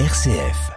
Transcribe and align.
RCF. 0.00 0.72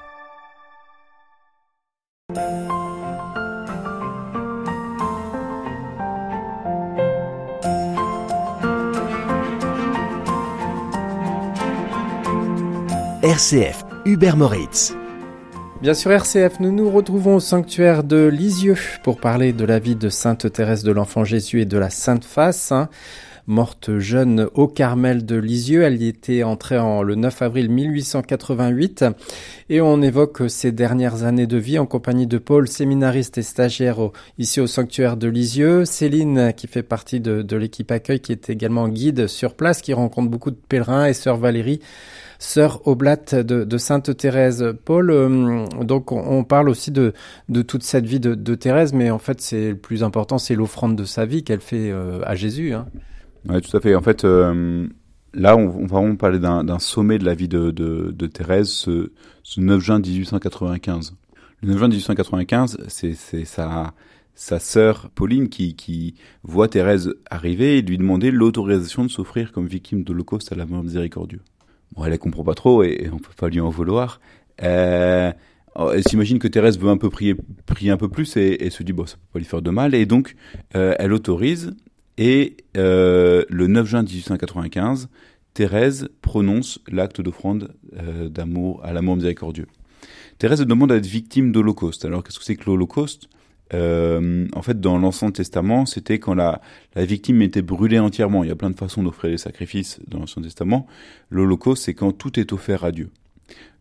RCF, 13.24 13.86
Hubert 14.06 14.38
Moritz. 14.38 14.94
Bien 15.82 15.96
sûr, 15.96 16.12
RCF, 16.12 16.60
nous 16.60 16.72
nous 16.72 16.92
retrouvons 16.92 17.38
au 17.38 17.40
sanctuaire 17.40 18.04
de 18.04 18.28
Lisieux 18.28 18.78
pour 19.04 19.20
parler 19.20 19.52
de 19.52 19.66
la 19.66 19.80
vie 19.80 19.96
de 19.96 20.10
Sainte 20.10 20.54
Thérèse 20.54 20.84
de 20.84 20.92
l'Enfant 20.92 21.24
Jésus 21.24 21.62
et 21.62 21.66
de 21.66 21.80
la 21.80 21.90
Sainte 21.90 22.24
Face. 22.24 22.72
Morte 23.50 23.98
jeune 23.98 24.50
au 24.56 24.68
Carmel 24.68 25.26
de 25.26 25.38
Lisieux, 25.38 25.84
elle 25.84 26.02
y 26.02 26.10
était 26.10 26.44
entrée 26.44 26.78
en, 26.78 27.02
le 27.02 27.16
9 27.16 27.42
avril 27.44 27.70
1888 27.70 29.06
et 29.70 29.80
on 29.80 30.02
évoque 30.02 30.50
ses 30.50 30.74
dernières 30.74 31.24
années 31.24 31.48
de 31.48 31.56
vie 31.56 31.80
en 31.80 31.86
compagnie 31.86 32.28
de 32.28 32.40
Paul, 32.40 32.68
séminariste 32.68 33.38
et 33.38 33.44
stagiaire 33.44 34.00
au- 34.00 34.12
ici 34.38 34.60
au 34.60 34.68
sanctuaire 34.68 35.16
de 35.16 35.30
Lisieux, 35.30 35.86
Céline 35.86 36.52
qui 36.58 36.68
fait 36.68 36.84
partie 36.84 37.22
de, 37.22 37.42
de 37.42 37.56
l'équipe 37.56 37.90
accueil 37.90 38.20
qui 38.20 38.34
est 38.34 38.50
également 38.50 38.90
guide 38.90 39.28
sur 39.28 39.54
place, 39.56 39.82
qui 39.82 39.94
rencontre 39.94 40.30
beaucoup 40.30 40.52
de 40.52 40.58
pèlerins 40.68 41.06
et 41.06 41.14
sœur 41.14 41.38
Valérie 41.38 41.80
sœur 42.40 42.86
Oblate 42.86 43.34
de, 43.34 43.64
de 43.64 43.78
Sainte 43.78 44.16
Thérèse. 44.18 44.74
Paul, 44.86 45.10
euh, 45.10 45.66
donc 45.84 46.12
on, 46.12 46.20
on 46.20 46.44
parle 46.44 46.68
aussi 46.70 46.92
de, 46.92 47.14
de 47.48 47.62
toute 47.62 47.82
cette 47.84 48.06
vie 48.06 48.20
de, 48.20 48.36
de 48.36 48.56
Thérèse, 48.56 48.92
mais 48.94 49.10
en 49.10 49.18
fait 49.20 49.40
c'est 49.40 49.70
le 49.70 49.78
plus 49.78 50.04
important, 50.04 50.38
c'est 50.38 50.54
l'offrande 50.54 50.98
de 50.98 51.06
sa 51.06 51.26
vie 51.26 51.44
qu'elle 51.46 51.62
fait 51.62 51.90
euh, 51.90 52.20
à 52.26 52.36
Jésus. 52.36 52.74
Hein. 52.74 52.88
Ouais, 53.50 53.62
tout 53.62 53.76
à 53.76 53.80
fait. 53.80 53.96
En 53.96 54.02
fait, 54.02 54.26
euh, 54.26 54.88
là, 55.34 55.56
on, 55.56 55.70
on 55.70 55.86
va 55.86 56.00
vraiment 56.00 56.16
parler 56.16 56.40
d'un 56.40 56.80
sommet 56.80 57.18
de 57.18 57.26
la 57.26 57.34
vie 57.36 57.48
de, 57.48 57.72
de, 57.72 58.12
de 58.12 58.28
Thérèse, 58.28 58.70
ce, 58.70 59.12
ce 59.44 59.62
9 59.62 59.80
juin 59.82 60.00
1895. 60.00 61.16
Le 61.62 61.70
9 61.70 61.78
juin 61.78 61.88
1895, 61.88 62.78
c'est 62.88 63.14
sa, 63.46 63.94
sa 64.36 64.60
sœur 64.60 65.10
Pauline 65.16 65.50
qui, 65.50 65.76
qui 65.76 66.16
voit 66.44 66.68
Thérèse 66.68 67.14
arriver 67.30 67.78
et 67.78 67.82
lui 67.82 67.98
demander 67.98 68.32
l'autorisation 68.32 69.04
de 69.04 69.10
s'offrir 69.10 69.52
comme 69.52 69.68
victime 69.68 70.04
d'Holocauste 70.04 70.52
à 70.52 70.56
la 70.56 70.66
mort 70.66 70.84
miséricordieux. 70.84 71.42
Bon, 71.96 72.04
elle 72.04 72.12
ne 72.12 72.18
comprend 72.18 72.44
pas 72.44 72.54
trop 72.54 72.84
et, 72.84 72.98
et 73.04 73.10
on 73.10 73.18
peut 73.18 73.32
pas 73.38 73.50
lui 73.50 73.62
en 73.62 73.70
vouloir. 73.70 74.20
Euh, 74.62 75.32
alors, 75.74 75.94
elle 75.94 76.04
s'imagine 76.04 76.40
que 76.40 76.48
Thérèse 76.48 76.78
veut 76.78 76.90
un 76.90 76.98
peu 76.98 77.10
prier, 77.10 77.36
prier 77.66 77.92
un 77.92 77.98
peu 77.98 78.10
plus 78.10 78.36
et, 78.36 78.66
et 78.66 78.70
se 78.72 78.84
dit 78.84 78.94
bon, 78.94 79.06
ça 79.06 79.16
peut 79.16 79.34
pas 79.34 79.40
lui 79.40 79.46
faire 79.46 79.62
de 79.62 79.70
mal 79.70 79.96
et 79.96 80.06
donc 80.06 80.36
euh, 80.76 80.96
elle 81.00 81.14
autorise 81.14 81.74
et 82.18 82.58
euh, 82.76 83.44
le 83.50 83.68
9 83.68 83.88
juin 83.88 84.04
1895, 84.04 85.10
Thérèse 85.54 86.10
prononce 86.22 86.80
l'acte 86.88 87.22
d'offrande 87.22 87.74
euh, 87.98 88.30
d'amour 88.30 88.82
à 88.84 88.94
l'amour 88.94 89.16
miséricordieux. 89.16 89.68
Thérèse 90.38 90.62
demande 90.62 90.92
à 90.92 90.98
être 90.98 91.06
victime 91.06 91.52
d'Holocauste. 91.52 92.06
Alors 92.06 92.24
qu'est-ce 92.24 92.40
que 92.40 92.46
c'est 92.46 92.56
que 92.56 92.66
l'Holocauste? 92.66 93.28
Euh, 93.74 94.48
En 94.54 94.62
fait, 94.62 94.80
dans 94.80 94.98
l'Ancien 94.98 95.32
Testament, 95.32 95.86
c'était 95.86 96.20
quand 96.20 96.36
la, 96.36 96.62
la 96.96 97.06
victime 97.06 97.42
était 97.42 97.62
brûlée 97.62 98.00
entièrement. 98.00 98.44
Il 98.44 98.48
y 98.48 98.52
a 98.52 98.56
plein 98.56 98.70
de 98.70 98.78
façons 98.78 99.04
d'offrir 99.04 99.32
des 99.32 99.38
sacrifices 99.38 100.00
dans 100.08 100.20
l'Ancien 100.20 100.42
Testament. 100.42 100.86
L'Holocauste, 101.30 101.84
c'est 101.84 101.94
quand 101.94 102.12
tout 102.12 102.40
est 102.40 102.54
offert 102.54 102.84
à 102.84 102.92
Dieu. 102.92 103.10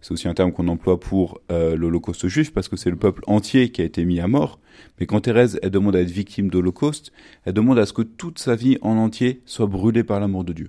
C'est 0.01 0.13
aussi 0.13 0.29
un 0.29 0.35
terme 0.35 0.53
qu'on 0.53 0.69
emploie 0.69 1.01
pour 1.01 1.41
euh, 1.51 1.77
l'Holocauste 1.77 2.29
juif 2.29 2.53
parce 2.53 2.69
que 2.69 2.77
c'est 2.77 2.91
le 2.91 2.97
peuple 2.97 3.23
entier 3.27 3.71
qui 3.71 3.83
a 3.83 3.85
été 3.85 4.05
mis 4.05 4.21
à 4.21 4.29
mort. 4.29 4.61
Mais 5.01 5.07
quand 5.07 5.21
Thérèse, 5.21 5.59
elle 5.63 5.71
demande 5.71 5.97
à 5.97 6.01
être 6.01 6.11
victime 6.11 6.49
d'Holocauste, 6.49 7.13
elle 7.45 7.55
demande 7.55 7.79
à 7.79 7.87
ce 7.87 7.93
que 7.93 8.03
toute 8.03 8.39
sa 8.39 8.55
vie 8.55 8.79
en 8.83 8.97
entier 8.97 9.43
soit 9.47 9.67
brûlée 9.67 10.05
par 10.05 10.21
l'amour 10.21 10.45
de 10.45 10.53
Dieu. 10.53 10.69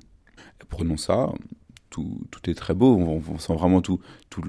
Prenons 0.69 0.97
ça, 0.97 1.31
tout, 1.89 2.21
tout 2.31 2.49
est 2.49 2.53
très 2.53 2.73
beau, 2.73 2.95
on, 2.95 3.37
sent 3.39 3.53
vraiment 3.53 3.81
tout, 3.81 3.99
tout 4.29 4.41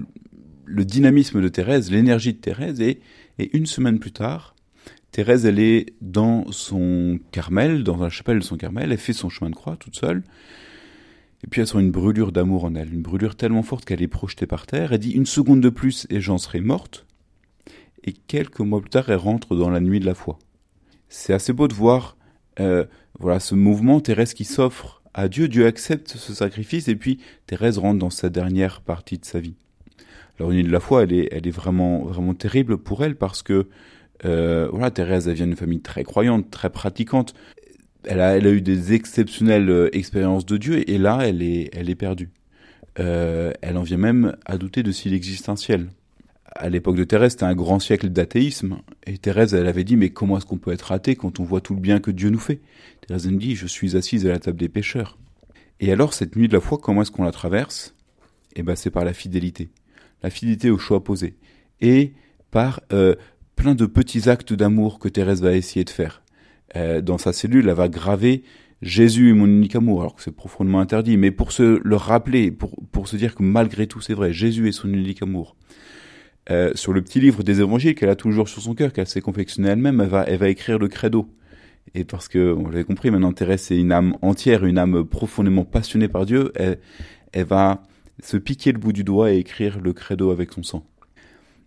le- 0.65 0.85
dynamisme 0.85 1.41
de 1.41 1.49
Thérèse, 1.49 1.91
l'énergie 1.93 2.33
de 2.33 2.39
Thérèse, 2.39 2.81
et, 2.81 3.01
et 3.39 3.57
une 3.57 3.67
semaine 3.67 3.99
plus 3.99 4.11
tard, 4.11 4.57
Thérèse, 5.13 5.47
elle 5.47 5.59
est 5.59 5.95
dans 6.01 6.51
son 6.51 7.19
Carmel, 7.31 7.85
dans 7.85 7.97
la 7.97 8.11
chapelle 8.11 8.41
de 8.41 8.45
son 8.45 8.57
Carmel, 8.57 8.91
elle 8.91 8.99
fait 8.99 9.13
son 9.13 9.29
chemin 9.29 9.51
de 9.51 9.55
croix 9.55 9.77
toute 9.77 9.97
seule, 9.97 10.23
et 11.45 11.47
puis 11.47 11.61
elle 11.61 11.67
sent 11.67 11.81
une 11.81 11.91
brûlure 11.91 12.33
d'amour 12.33 12.65
en 12.65 12.75
elle, 12.75 12.93
une 12.93 13.03
brûlure 13.03 13.37
tellement 13.37 13.63
forte 13.63 13.85
qu'elle 13.85 14.03
est 14.03 14.09
projetée 14.09 14.47
par 14.47 14.67
terre, 14.67 14.93
elle 14.93 14.99
dit 14.99 15.13
une 15.13 15.27
seconde 15.27 15.61
de 15.61 15.69
plus 15.69 16.07
et 16.11 16.21
j'en 16.21 16.39
serai 16.39 16.61
morte, 16.61 17.07
et 18.05 18.13
quelques 18.13 18.61
mois 18.61 18.81
plus 18.81 18.91
tard, 18.91 19.09
elle 19.09 19.17
rentre 19.17 19.57
dans 19.57 19.71
la 19.71 19.81
nuit 19.81 20.01
de 20.01 20.07
la 20.07 20.15
foi. 20.15 20.39
C'est 21.09 21.33
assez 21.33 21.53
beau 21.53 21.69
de 21.69 21.75
voir 21.75 22.17
euh, 22.61 22.85
voilà 23.19 23.41
ce 23.41 23.55
mouvement, 23.55 24.01
Thérèse 24.01 24.35
qui 24.35 24.45
s'offre 24.45 25.03
à 25.15 25.29
Dieu, 25.29 25.49
Dieu 25.49 25.67
accepte 25.67 26.09
ce 26.09 26.33
sacrifice, 26.33 26.89
et 26.89 26.97
puis 26.97 27.19
Thérèse 27.47 27.79
rentre 27.79 27.99
dans 27.99 28.11
sa 28.11 28.31
dernière 28.31 28.81
partie 28.81 29.19
de 29.19 29.25
sa 29.25 29.41
vie. 29.41 29.57
Alors, 30.39 30.53
nuit 30.53 30.63
de 30.63 30.71
la 30.71 30.81
foi, 30.81 31.03
elle 31.03 31.13
est, 31.13 31.29
elle 31.33 31.47
est 31.49 31.53
vraiment, 31.53 32.05
vraiment 32.05 32.35
terrible 32.35 32.79
pour 32.79 33.03
elle 33.03 33.17
parce 33.17 33.43
que, 33.43 33.67
euh, 34.25 34.69
voilà, 34.71 34.91
Thérèse, 34.93 35.27
elle 35.27 35.35
vient 35.35 35.47
d'une 35.47 35.57
famille 35.57 35.81
très 35.81 36.05
croyante, 36.05 36.51
très 36.51 36.71
pratiquante. 36.71 37.35
Elle 38.11 38.21
a, 38.23 38.39
eu 38.39 38.63
des 38.63 38.95
exceptionnelles 38.95 39.69
euh, 39.69 39.95
expériences 39.95 40.47
de 40.47 40.57
Dieu 40.57 40.89
et 40.89 40.97
là, 40.97 41.19
elle 41.25 41.43
est, 41.43 41.95
perdue. 41.95 42.31
Euh, 42.99 43.53
elle 43.61 43.77
en 43.77 43.83
vient 43.83 43.99
même 43.99 44.35
à 44.47 44.57
douter 44.57 44.83
de 44.83 44.93
un 45.51 45.57
ciel. 45.57 45.89
À 46.47 46.71
l'époque 46.71 46.97
de 46.97 47.05
Thérèse, 47.05 47.33
c'était 47.33 47.45
un 47.45 47.55
grand 47.55 47.79
siècle 47.81 48.09
d'athéisme. 48.09 48.79
Et 49.07 49.19
Thérèse, 49.19 49.53
elle 49.53 49.67
avait 49.67 49.85
dit, 49.85 49.97
mais 49.97 50.09
comment 50.09 50.39
est-ce 50.39 50.47
qu'on 50.47 50.57
peut 50.57 50.73
être 50.73 50.91
athée 50.91 51.17
quand 51.17 51.39
on 51.39 51.45
voit 51.45 51.61
tout 51.61 51.75
le 51.75 51.81
bien 51.83 52.01
que 52.01 52.11
Dieu 52.11 52.31
nous 52.31 52.39
fait? 52.39 52.61
Thérèse 53.07 53.27
me 53.27 53.37
dit, 53.37 53.55
je 53.55 53.67
suis 53.67 53.95
assise 53.95 54.27
à 54.27 54.31
la 54.31 54.39
table 54.39 54.59
des 54.59 54.71
pécheurs. 54.71 55.19
Et 55.81 55.93
alors, 55.93 56.15
cette 56.15 56.35
nuit 56.35 56.49
de 56.49 56.55
la 56.55 56.61
foi, 56.63 56.79
comment 56.79 57.03
est-ce 57.03 57.11
qu'on 57.11 57.25
la 57.25 57.31
traverse? 57.31 57.95
Eh 58.57 58.63
ben, 58.63 58.75
c'est 58.75 58.91
par 58.91 59.05
la 59.05 59.13
fidélité. 59.13 59.69
La 60.23 60.31
fidélité 60.31 60.71
au 60.71 60.79
choix 60.79 61.05
posé. 61.05 61.37
Et 61.83 62.15
par 62.51 62.81
euh, 62.95 63.17
plein 63.55 63.75
de 63.75 63.85
petits 63.85 64.31
actes 64.31 64.55
d'amour 64.55 64.99
que 64.99 65.09
Thérèse 65.09 65.43
va 65.43 65.55
essayer 65.55 65.85
de 65.85 65.91
faire. 65.91 66.23
Euh, 66.77 67.01
dans 67.01 67.19
sa 67.19 67.33
cellule, 67.33 67.69
elle 67.69 67.75
va 67.75 67.89
graver 67.89 68.43
Jésus 68.81 69.31
est 69.31 69.33
mon 69.33 69.47
unique 69.47 69.75
amour, 69.75 70.01
alors 70.01 70.15
que 70.15 70.23
c'est 70.23 70.35
profondément 70.35 70.81
interdit, 70.81 71.17
mais 71.17 71.31
pour 71.33 71.51
se 71.51 71.81
le 71.83 71.97
rappeler, 71.97 72.51
pour, 72.53 72.77
pour 72.93 73.09
se 73.09 73.17
dire 73.17 73.35
que 73.35 73.43
malgré 73.43 73.87
tout 73.89 74.01
c'est 74.01 74.15
vrai, 74.15 74.33
Jésus 74.33 74.69
est 74.69 74.73
son 74.73 74.93
unique 74.93 75.23
amour. 75.23 75.57
Euh, 76.51 76.71
sur 76.75 76.93
le 76.93 77.03
petit 77.03 77.21
livre 77.21 77.43
des 77.43 77.61
évangiles 77.61 77.95
qu'elle 77.95 78.09
a 78.09 78.17
toujours 78.17 78.49
sur 78.49 78.63
son 78.63 78.75
cœur, 78.75 78.93
qu'elle 78.93 79.09
s'est 79.09 79.21
confectionné 79.21 79.69
elle-même, 79.69 80.01
elle 80.01 80.09
va, 80.09 80.25
elle 80.27 80.39
va 80.39 80.49
écrire 80.49 80.79
le 80.79 80.89
credo. 80.89 81.29
Et 81.95 82.05
parce 82.05 82.29
que, 82.29 82.53
on 82.53 82.69
l'avait 82.69 82.85
compris, 82.85 83.11
maintenant 83.11 83.33
Thérèse 83.33 83.73
est 83.73 83.79
une 83.79 83.93
âme 83.93 84.17
entière, 84.23 84.65
une 84.65 84.79
âme 84.79 85.05
profondément 85.05 85.65
passionnée 85.65 86.09
par 86.09 86.25
Dieu, 86.25 86.53
elle, 86.55 86.79
elle 87.33 87.47
va 87.47 87.83
se 88.23 88.37
piquer 88.37 88.73
le 88.73 88.79
bout 88.79 88.93
du 88.93 89.05
doigt 89.05 89.33
et 89.33 89.39
écrire 89.39 89.81
le 89.81 89.93
credo 89.93 90.31
avec 90.31 90.53
son 90.53 90.63
sang. 90.63 90.87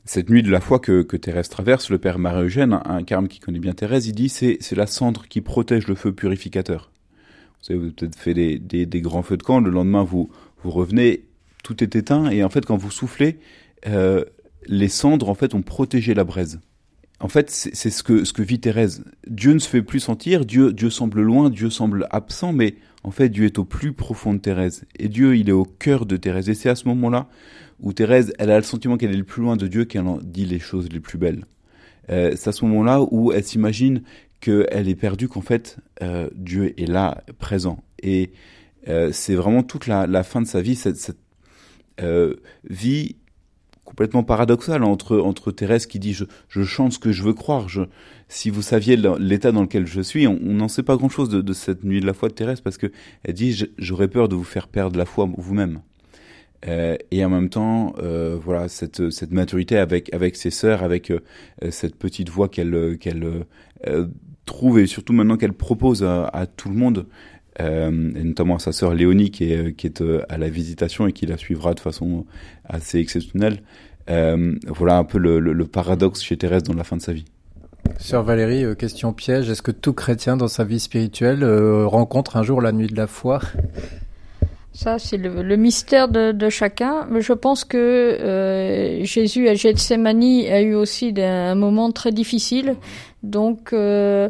Cette 0.05 0.29
nuit 0.29 0.41
de 0.41 0.49
la 0.49 0.61
foi 0.61 0.79
que, 0.79 1.03
que 1.03 1.15
Thérèse 1.15 1.49
traverse, 1.49 1.89
le 1.89 1.99
père 1.99 2.17
Marie-Eugène, 2.17 2.79
un, 2.85 3.03
carme 3.03 3.27
qui 3.27 3.39
connaît 3.39 3.59
bien 3.59 3.73
Thérèse, 3.73 4.07
il 4.07 4.13
dit 4.13 4.29
c'est 4.29 4.57
c'est 4.59 4.75
la 4.75 4.87
cendre 4.87 5.27
qui 5.27 5.41
protège 5.41 5.87
le 5.87 5.95
feu 5.95 6.11
purificateur. 6.11 6.91
Vous 7.59 7.65
savez, 7.65 7.79
vous 7.79 7.85
avez 7.85 7.93
peut-être 7.93 8.15
fait 8.15 8.33
des, 8.33 8.57
des, 8.57 8.87
des 8.87 9.01
grands 9.01 9.21
feux 9.21 9.37
de 9.37 9.43
camp, 9.43 9.59
le 9.59 9.69
lendemain 9.69 10.03
vous, 10.03 10.31
vous 10.63 10.71
revenez, 10.71 11.25
tout 11.63 11.83
est 11.83 11.95
éteint, 11.95 12.29
et 12.31 12.43
en 12.43 12.49
fait 12.49 12.65
quand 12.65 12.77
vous 12.77 12.89
soufflez, 12.89 13.37
euh, 13.87 14.25
les 14.65 14.89
cendres 14.89 15.29
en 15.29 15.35
fait 15.35 15.53
ont 15.53 15.61
protégé 15.61 16.15
la 16.15 16.23
braise. 16.23 16.59
En 17.19 17.27
fait, 17.27 17.51
c'est 17.51 17.75
c'est 17.75 17.91
ce 17.91 18.01
que, 18.01 18.25
ce 18.25 18.33
que 18.33 18.41
vit 18.41 18.59
Thérèse. 18.59 19.03
Dieu 19.27 19.53
ne 19.53 19.59
se 19.59 19.69
fait 19.69 19.83
plus 19.83 19.99
sentir, 19.99 20.45
Dieu, 20.45 20.73
Dieu 20.73 20.89
semble 20.89 21.21
loin, 21.21 21.51
Dieu 21.51 21.69
semble 21.69 22.07
absent, 22.09 22.51
mais 22.51 22.75
en 23.03 23.11
fait, 23.11 23.29
Dieu 23.29 23.45
est 23.45 23.57
au 23.57 23.65
plus 23.65 23.93
profond 23.93 24.33
de 24.33 24.39
Thérèse. 24.39 24.85
Et 24.97 25.07
Dieu, 25.07 25.35
il 25.35 25.49
est 25.49 25.53
au 25.53 25.65
cœur 25.65 26.05
de 26.05 26.17
Thérèse. 26.17 26.49
Et 26.49 26.53
c'est 26.53 26.69
à 26.69 26.75
ce 26.75 26.87
moment-là 26.87 27.27
où 27.79 27.93
Thérèse, 27.93 28.33
elle 28.37 28.51
a 28.51 28.57
le 28.57 28.63
sentiment 28.63 28.97
qu'elle 28.97 29.11
est 29.11 29.17
le 29.17 29.23
plus 29.23 29.41
loin 29.41 29.55
de 29.55 29.67
Dieu 29.67 29.85
qu'elle 29.85 30.05
en 30.07 30.19
dit 30.21 30.45
les 30.45 30.59
choses 30.59 30.89
les 30.91 30.99
plus 30.99 31.17
belles. 31.17 31.45
Euh, 32.09 32.33
c'est 32.35 32.49
à 32.49 32.51
ce 32.51 32.65
moment-là 32.65 33.01
où 33.09 33.31
elle 33.31 33.43
s'imagine 33.43 34.03
qu'elle 34.39 34.89
est 34.89 34.95
perdue, 34.95 35.27
qu'en 35.27 35.41
fait, 35.41 35.77
euh, 36.01 36.29
Dieu 36.35 36.79
est 36.79 36.87
là, 36.87 37.23
présent. 37.39 37.83
Et 38.01 38.31
euh, 38.87 39.11
c'est 39.11 39.35
vraiment 39.35 39.63
toute 39.63 39.87
la, 39.87 40.07
la, 40.07 40.23
fin 40.23 40.41
de 40.41 40.47
sa 40.47 40.61
vie, 40.61 40.75
cette, 40.75 40.97
cette 40.97 41.19
euh, 42.01 42.35
vie 42.67 43.15
complètement 43.91 44.23
paradoxale 44.23 44.85
entre, 44.85 45.19
entre 45.19 45.51
Thérèse 45.51 45.85
qui 45.85 45.99
dit 45.99 46.13
je, 46.13 46.23
je 46.47 46.63
chante 46.63 46.93
ce 46.93 46.99
que 46.99 47.11
je 47.11 47.23
veux 47.23 47.33
croire. 47.33 47.67
Je, 47.67 47.81
si 48.29 48.49
vous 48.49 48.61
saviez 48.61 48.95
l'état 49.19 49.51
dans 49.51 49.63
lequel 49.63 49.85
je 49.85 49.99
suis, 49.99 50.27
on 50.27 50.39
n'en 50.39 50.69
sait 50.69 50.81
pas 50.81 50.95
grand-chose 50.95 51.27
de, 51.27 51.41
de, 51.41 51.51
cette 51.51 51.83
nuit 51.83 51.99
de 51.99 52.05
la 52.05 52.13
foi 52.13 52.29
de 52.29 52.33
Thérèse 52.33 52.61
parce 52.61 52.77
que 52.77 52.89
elle 53.23 53.33
dit 53.33 53.65
j'aurais 53.77 54.07
peur 54.07 54.29
de 54.29 54.35
vous 54.35 54.45
faire 54.45 54.69
perdre 54.69 54.97
la 54.97 55.05
foi 55.05 55.29
vous-même. 55.37 55.81
Euh, 56.67 56.95
et 57.09 57.25
en 57.25 57.29
même 57.29 57.49
temps, 57.49 57.93
euh, 57.99 58.37
voilà 58.41 58.69
cette, 58.69 59.09
cette 59.09 59.31
maturité 59.31 59.77
avec 59.77 60.13
avec 60.13 60.37
ses 60.37 60.51
sœurs, 60.51 60.83
avec 60.83 61.11
euh, 61.11 61.19
cette 61.69 61.97
petite 61.97 62.29
voix 62.29 62.47
qu'elle 62.47 62.97
qu'elle 62.97 63.45
trouve 64.45 64.79
et 64.79 64.87
surtout 64.87 65.11
maintenant 65.11 65.35
qu'elle 65.35 65.53
propose 65.53 66.03
à, 66.03 66.27
à, 66.27 66.45
tout 66.45 66.69
le 66.69 66.75
monde, 66.75 67.07
et 67.59 68.23
notamment 68.23 68.55
à 68.55 68.59
sa 68.59 68.71
sœur 68.71 68.93
Léonie 68.93 69.29
qui 69.29 69.51
est 69.51 69.75
qui 69.75 69.87
est 69.87 70.03
à 70.29 70.37
la 70.37 70.49
visitation 70.49 71.07
et 71.07 71.13
qui 71.13 71.25
la 71.25 71.37
suivra 71.37 71.73
de 71.73 71.79
façon 71.79 72.25
assez 72.65 72.99
exceptionnelle. 72.99 73.61
voilà 74.07 74.97
un 74.97 75.03
peu 75.03 75.17
le, 75.17 75.39
le, 75.39 75.53
le 75.53 75.65
paradoxe 75.65 76.21
chez 76.21 76.37
Thérèse 76.37 76.63
dans 76.63 76.73
la 76.73 76.83
fin 76.83 76.97
de 76.97 77.01
sa 77.01 77.13
vie. 77.13 77.25
Sœur 77.97 78.23
Valérie, 78.23 78.63
euh, 78.63 78.75
question 78.75 79.13
piège, 79.13 79.49
est-ce 79.49 79.61
que 79.61 79.71
tout 79.71 79.93
chrétien 79.93 80.37
dans 80.37 80.47
sa 80.47 80.63
vie 80.63 80.79
spirituelle 80.79 81.43
euh, 81.43 81.85
rencontre 81.85 82.37
un 82.37 82.43
jour 82.43 82.61
la 82.61 82.71
nuit 82.71 82.87
de 82.87 82.95
la 82.95 83.07
foi? 83.07 83.41
Ça, 84.73 84.99
c'est 84.99 85.17
le, 85.17 85.55
mystère 85.57 86.07
de, 86.07 86.49
chacun. 86.49 87.05
Mais 87.09 87.21
je 87.21 87.33
pense 87.33 87.65
que 87.65 87.77
euh, 87.77 89.03
Jésus 89.03 89.49
à 89.49 89.53
Gethsemane 89.53 90.23
a 90.49 90.61
eu 90.61 90.75
aussi 90.75 91.13
un 91.17 91.55
moment 91.55 91.91
très 91.91 92.11
difficile. 92.11 92.75
Donc, 93.21 93.73
euh, 93.73 94.29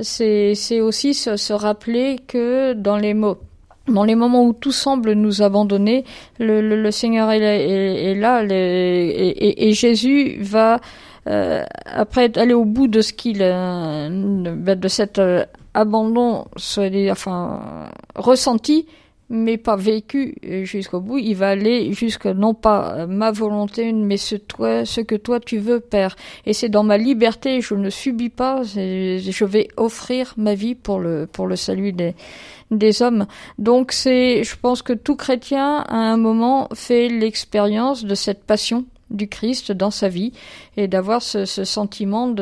c'est 0.00 0.80
aussi 0.80 1.14
se, 1.14 1.52
rappeler 1.52 2.18
que 2.26 2.72
dans 2.72 2.96
les 2.96 3.14
mots 3.14 3.38
dans 3.86 4.04
les 4.04 4.14
moments 4.14 4.44
où 4.46 4.54
tout 4.54 4.72
semble 4.72 5.12
nous 5.12 5.42
abandonner, 5.42 6.06
le, 6.38 6.90
Seigneur 6.90 7.30
est, 7.30 8.14
là, 8.14 8.42
et, 8.42 9.72
Jésus 9.72 10.38
va 10.40 10.80
euh, 11.26 11.62
après 11.84 12.36
aller 12.38 12.54
au 12.54 12.64
bout 12.64 12.88
de 12.88 13.02
ce 13.02 13.12
qu'il 13.12 13.40
de 13.40 14.88
cet 14.88 15.20
abandon, 15.74 16.46
enfin 17.10 17.90
ressenti, 18.14 18.86
mais 19.34 19.58
pas 19.58 19.76
vécu 19.76 20.36
jusqu'au 20.62 21.00
bout. 21.00 21.18
Il 21.18 21.34
va 21.34 21.50
aller 21.50 21.92
jusqu'à 21.92 22.34
non 22.34 22.54
pas 22.54 23.06
ma 23.06 23.30
volonté, 23.30 23.92
mais 23.92 24.16
ce, 24.16 24.36
toi, 24.36 24.84
ce 24.84 25.00
que 25.00 25.14
toi 25.14 25.40
tu 25.40 25.58
veux, 25.58 25.80
Père. 25.80 26.16
Et 26.46 26.52
c'est 26.52 26.68
dans 26.68 26.84
ma 26.84 26.96
liberté, 26.96 27.60
je 27.60 27.74
ne 27.74 27.90
subis 27.90 28.30
pas, 28.30 28.62
je 28.62 29.44
vais 29.44 29.68
offrir 29.76 30.34
ma 30.36 30.54
vie 30.54 30.74
pour 30.74 31.00
le, 31.00 31.26
pour 31.30 31.46
le 31.46 31.56
salut 31.56 31.92
des, 31.92 32.14
des 32.70 33.02
hommes. 33.02 33.26
Donc 33.58 33.92
c'est, 33.92 34.44
je 34.44 34.56
pense 34.56 34.82
que 34.82 34.92
tout 34.92 35.16
chrétien, 35.16 35.84
à 35.88 35.96
un 35.96 36.16
moment, 36.16 36.68
fait 36.74 37.08
l'expérience 37.08 38.04
de 38.04 38.14
cette 38.14 38.44
passion 38.44 38.84
du 39.14 39.28
Christ 39.28 39.72
dans 39.72 39.90
sa 39.90 40.08
vie 40.08 40.32
et 40.76 40.88
d'avoir 40.88 41.22
ce, 41.22 41.44
sentiment 41.46 42.34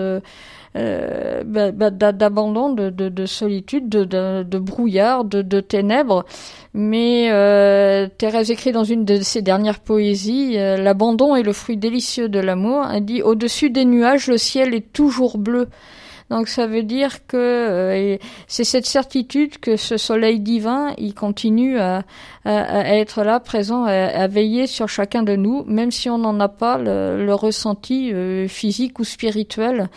euh, 0.75 1.43
bah, 1.45 1.71
bah, 1.71 1.91
d'abandon, 1.91 2.73
de, 2.73 2.89
de, 2.89 3.09
de, 3.11 3.27
solitude, 3.27 3.89
de, 3.89 4.43
de 4.43 4.59
brouillard, 4.59 5.25
de, 5.25 5.61
ténèbres. 5.61 6.25
Mais 6.73 7.31
euh, 7.31 8.09
Thérèse 8.17 8.51
écrit 8.51 8.73
dans 8.73 8.85
une 8.85 9.05
de 9.05 9.21
ses 9.21 9.43
dernières 9.43 9.81
poésies, 9.81 10.55
euh, 10.57 10.79
L'abandon 10.79 11.37
est 11.37 11.43
le 11.43 11.53
fruit 11.53 11.77
délicieux 11.77 12.29
de 12.29 12.41
l'amour. 12.41 12.87
Elle 12.91 13.05
dit 13.05 13.23
Au-dessus 13.23 13.69
des 13.69 13.85
nuages, 13.85 14.29
le 14.29 14.39
ciel 14.39 14.75
est 14.75 14.93
toujours 14.93 15.37
bleu. 15.37 15.69
Donc 16.33 16.49
ça 16.49 16.67
veut 16.67 16.83
dire 16.83 17.27
que 17.27 17.37
euh, 17.37 18.17
c'est 18.47 18.65
cette 18.65 18.87
certitude 18.87 19.59
que 19.59 19.77
ce 19.77 19.99
soleil 19.99 20.41
divin, 20.41 20.95
il 20.97 21.13
continue 21.13 21.79
à, 21.79 22.05
à, 22.47 22.97
être 22.97 23.23
là, 23.23 23.39
présent, 23.39 23.85
à, 23.85 24.27
veiller 24.29 24.67
sur 24.67 24.89
chacun 24.89 25.23
de 25.23 25.37
nous, 25.37 25.63
même 25.67 25.91
si 25.91 26.09
on 26.09 26.17
n'en 26.17 26.41
a 26.41 26.49
pas 26.49 26.79
le, 26.79 27.23
le 27.23 27.35
ressenti 27.35 28.15
euh, 28.15 28.49
physique 28.49 28.99
ou 28.99 29.05
spirituel. 29.05 29.91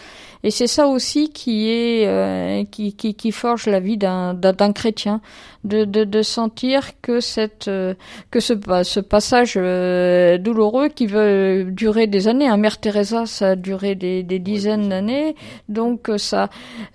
Et 0.46 0.52
c'est 0.52 0.68
ça 0.68 0.88
aussi 0.88 1.30
qui 1.30 1.72
est 1.72 2.06
euh, 2.06 2.64
qui, 2.70 2.94
qui, 2.94 3.16
qui, 3.16 3.32
forge 3.32 3.66
la 3.66 3.80
vie 3.80 3.98
d'un 3.98 4.36
chrétien, 4.76 5.20
de, 5.64 5.86
de, 5.86 6.04
de, 6.04 6.22
sentir 6.22 7.02
que 7.02 7.20
cette 7.20 7.68
euh, 7.68 7.96
que 8.30 8.40
ce, 8.40 8.54
ce 8.84 9.00
passage 9.00 9.56
euh, 9.58 10.38
douloureux 10.38 10.90
qui 10.90 11.08
veut 11.08 11.66
durer 11.72 12.06
des 12.06 12.28
années, 12.28 12.48
hein, 12.48 12.58
Mère 12.58 12.80
Teresa, 12.80 13.26
ça 13.26 13.50
a 13.50 13.56
duré 13.56 13.96
des, 13.96 14.22
des 14.22 14.38
dizaines 14.38 14.90
d'années, 14.90 15.36
donc 15.68 16.12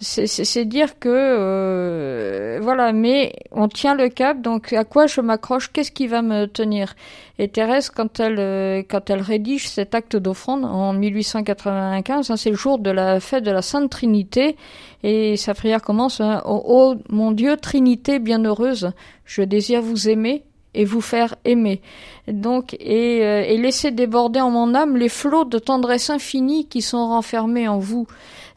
c'est 0.01 0.65
dire 0.65 0.99
que 0.99 2.59
voilà, 2.61 2.93
mais 2.93 3.35
on 3.53 3.69
tient 3.69 3.95
le 3.95 4.09
cap. 4.09 4.41
Donc 4.41 4.73
à 4.73 4.85
quoi 4.85 5.07
je 5.07 5.21
m'accroche? 5.21 5.73
Qu'est-ce 5.73 5.93
qui 5.93 6.07
va 6.07 6.23
me 6.23 6.47
tenir? 6.47 6.95
Et 7.39 7.49
Thérèse, 7.49 7.89
quand 7.89 8.21
elle, 8.21 8.39
euh, 8.39 8.83
quand 8.87 9.09
elle 9.09 9.23
rédige 9.23 9.67
cet 9.67 9.95
acte 9.95 10.15
d'offrande 10.15 10.63
en 10.65 10.93
1895, 10.93 12.31
hein, 12.31 12.37
c'est 12.37 12.51
le 12.51 12.57
jour 12.57 12.79
de 12.79 12.91
la 12.91 13.19
fête 13.19 13.45
de 13.45 13.51
la 13.51 13.63
Sainte 13.63 13.91
Trinité, 13.91 14.57
et 15.03 15.39
sa 15.39 15.55
prière 15.55 15.81
commence 15.81 16.21
oh, 16.45 16.97
mon 17.09 17.33
Dieu, 17.33 17.57
Trinité 17.57 18.19
bienheureuse, 18.19 18.93
je 19.25 19.41
désire 19.41 19.81
vous 19.81 20.11
aimer 20.11 20.45
et 20.75 20.85
vous 20.85 21.01
faire 21.01 21.35
aimer. 21.45 21.81
Donc, 22.29 22.75
et, 22.75 23.25
euh, 23.25 23.43
et 23.43 23.57
laisser 23.57 23.91
déborder 23.91 24.41
en 24.41 24.51
mon 24.51 24.75
âme 24.75 24.97
les 24.97 25.09
flots 25.09 25.45
de 25.45 25.59
tendresse 25.59 26.11
infinie 26.11 26.67
qui 26.67 26.83
sont 26.83 27.09
renfermés 27.09 27.69
en 27.69 27.79
vous 27.79 28.07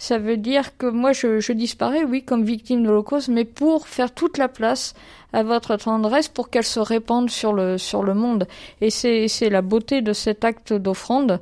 ça 0.04 0.18
veut 0.18 0.36
dire 0.36 0.76
que 0.78 0.86
moi 0.86 1.14
je, 1.14 1.40
je 1.40 1.54
disparais, 1.54 2.04
oui, 2.04 2.24
comme 2.24 2.44
victime 2.44 2.84
de 2.84 2.90
l'Holocauste, 2.90 3.30
mais 3.30 3.46
pour 3.46 3.88
faire 3.88 4.14
toute 4.14 4.38
la 4.38 4.50
place 4.50 4.96
à 5.32 5.44
votre 5.44 5.78
tendresse 5.78 6.28
pour 6.28 6.50
qu'elle 6.50 6.66
se 6.66 6.82
répande 6.82 7.30
sur 7.30 7.54
le, 7.54 7.78
sur 7.78 8.04
le 8.04 8.14
monde. 8.14 8.46
Et 8.82 8.90
c'est, 8.90 9.50
la 9.50 9.62
beauté 9.62 10.02
de 10.02 10.12
cet 10.12 10.44
acte 10.44 10.74
d'offrande. 10.74 11.40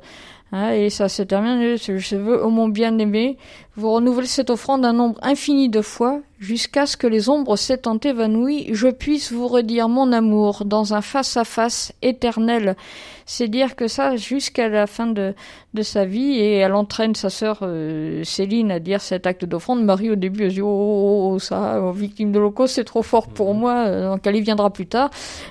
Hein, 0.52 0.70
et 0.74 0.90
ça 0.90 1.08
se 1.08 1.22
termine, 1.22 1.76
je 1.76 2.16
veux, 2.16 2.44
ô 2.44 2.50
mon 2.50 2.68
bien-aimé, 2.68 3.36
vous 3.74 3.90
renouvelez 3.90 4.28
cette 4.28 4.50
offrande 4.50 4.84
un 4.84 4.92
nombre 4.92 5.18
infini 5.22 5.68
de 5.68 5.80
fois, 5.80 6.20
jusqu'à 6.42 6.86
ce 6.86 6.96
que 6.96 7.06
les 7.06 7.28
ombres 7.28 7.56
s'étant 7.56 7.98
évanouies, 7.98 8.68
je 8.72 8.88
puisse 8.88 9.32
vous 9.32 9.46
redire 9.46 9.88
mon 9.88 10.12
amour 10.12 10.64
dans 10.64 10.92
un 10.92 11.00
face-à-face 11.00 11.92
éternel. 12.02 12.76
C'est 13.24 13.46
dire 13.46 13.76
que 13.76 13.86
ça, 13.86 14.16
jusqu'à 14.16 14.68
la 14.68 14.88
fin 14.88 15.06
de, 15.06 15.34
de 15.74 15.82
sa 15.82 16.04
vie, 16.04 16.32
et 16.32 16.56
elle 16.56 16.74
entraîne 16.74 17.14
sa 17.14 17.30
sœur 17.30 17.60
euh, 17.62 18.24
Céline 18.24 18.72
à 18.72 18.80
dire 18.80 19.00
cet 19.00 19.28
acte 19.28 19.44
d'offrande. 19.44 19.84
Marie, 19.84 20.10
au 20.10 20.16
début, 20.16 20.42
elle 20.42 20.52
dit, 20.52 20.60
oh, 20.60 20.66
oh, 20.66 21.30
oh, 21.30 21.34
oh 21.34 21.38
ça, 21.38 21.80
oh, 21.80 21.92
victime 21.92 22.32
de 22.32 22.38
l'Holocauste, 22.40 22.74
c'est 22.74 22.84
trop 22.84 23.02
fort 23.02 23.28
pour 23.28 23.54
mhm. 23.54 23.60
moi, 23.60 23.74
euh, 23.86 24.10
donc 24.10 24.26
elle 24.26 24.34
y 24.34 24.40
viendra 24.40 24.70
plus 24.70 24.86
tard. 24.86 25.10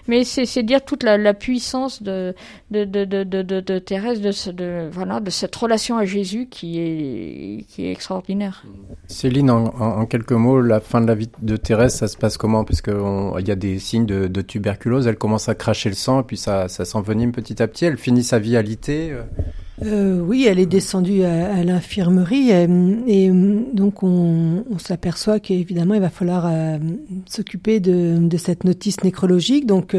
Mais 0.09 0.25
c'est 0.25 0.63
dire 0.63 0.83
toute 0.83 1.03
la, 1.03 1.17
la 1.17 1.33
puissance 1.33 2.03
de, 2.03 2.35
de, 2.69 2.83
de, 2.83 3.05
de, 3.05 3.23
de, 3.23 3.41
de 3.41 3.79
Thérèse, 3.79 4.19
de, 4.19 4.51
de, 4.51 4.89
voilà, 4.91 5.21
de 5.21 5.29
cette 5.29 5.55
relation 5.55 5.97
à 5.97 6.03
Jésus 6.03 6.47
qui 6.51 6.77
est, 6.79 7.65
qui 7.69 7.85
est 7.85 7.91
extraordinaire. 7.91 8.63
Céline, 9.07 9.49
en, 9.49 9.63
en, 9.79 10.05
quelques 10.05 10.33
mots, 10.33 10.59
la 10.59 10.80
fin 10.81 11.01
de 11.01 11.07
la 11.07 11.15
vie 11.15 11.29
de 11.41 11.57
Thérèse, 11.57 11.95
ça 11.95 12.07
se 12.07 12.17
passe 12.17 12.37
comment? 12.37 12.63
Parce 12.63 12.81
qu'il 12.81 13.47
y 13.47 13.51
a 13.51 13.55
des 13.55 13.79
signes 13.79 14.05
de, 14.05 14.41
tuberculose, 14.41 15.07
elle 15.07 15.17
commence 15.17 15.49
à 15.49 15.55
cracher 15.55 15.89
le 15.89 15.95
sang, 15.95 16.21
et 16.21 16.23
puis 16.23 16.37
ça, 16.37 16.67
s'envenime 16.67 17.31
petit 17.31 17.61
à 17.61 17.67
petit, 17.67 17.85
elle 17.85 17.97
finit 17.97 18.23
sa 18.23 18.39
vie 18.39 18.57
alitée 18.57 19.11
euh. 19.11 19.21
euh, 19.85 20.19
Oui, 20.19 20.45
elle 20.47 20.59
est 20.59 20.65
descendue 20.65 21.23
à, 21.23 21.63
l'infirmerie, 21.63 22.51
et, 22.51 23.31
donc 23.73 24.03
on, 24.03 24.63
s'aperçoit 24.77 25.39
qu'évidemment 25.39 25.93
il 25.93 26.01
va 26.01 26.09
falloir 26.09 26.47
euh, 26.47 26.77
s'occuper 27.27 27.79
de, 27.79 28.37
cette 28.37 28.63
notice 28.63 29.03
nécrologique, 29.03 29.65
donc... 29.65 29.95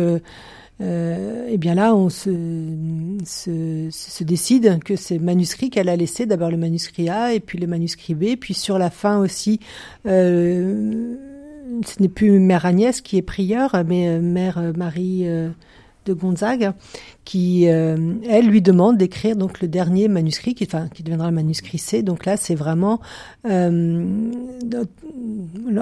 Euh, 0.83 1.49
et 1.49 1.59
bien 1.59 1.75
là, 1.75 1.95
on 1.95 2.09
se, 2.09 2.31
se, 3.25 4.25
décide 4.25 4.81
que 4.85 4.97
ces 4.97 5.19
manuscrits 5.19 5.71
qu'elle 5.71 5.89
a 5.89 5.97
laissés, 5.97 6.27
d'abord 6.27 6.51
le 6.51 6.57
manuscrit 6.57 7.09
A 7.09 7.35
et 7.35 7.41
puis 7.41 7.59
le 7.59 7.67
manuscrit 7.67 8.15
B, 8.15 8.37
puis 8.39 8.55
sur 8.55 8.79
la 8.79 8.91
fin 8.91 9.19
aussi, 9.19 9.61
euh, 10.07 11.15
ce 11.87 12.03
n'est 12.03 12.09
plus 12.09 12.39
Mère 12.39 12.67
Agnès 12.67 13.01
qui 13.01 13.17
est 13.17 13.23
prieure, 13.23 13.83
mais 13.87 14.09
euh, 14.09 14.21
Mère 14.21 14.73
Marie 14.77 15.27
de 16.05 16.13
Gonzague, 16.13 16.73
qui 17.25 17.69
euh, 17.69 18.15
elle 18.29 18.47
lui 18.47 18.61
demande 18.61 18.97
d'écrire 18.97 19.37
donc 19.37 19.61
le 19.61 19.69
dernier 19.69 20.09
manuscrit, 20.09 20.55
qui, 20.55 20.65
enfin 20.65 20.89
qui 20.89 21.03
deviendra 21.03 21.29
le 21.29 21.35
manuscrit 21.35 21.79
C. 21.79 22.03
Donc 22.03 22.27
là, 22.27 22.37
c'est 22.37 22.55
vraiment 22.55 23.01
euh, 23.49 24.33